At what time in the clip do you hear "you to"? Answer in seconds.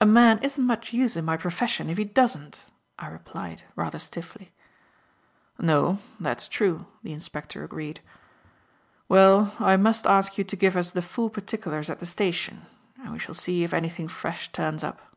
10.38-10.56